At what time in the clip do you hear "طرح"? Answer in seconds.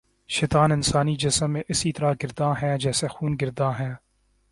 1.91-2.13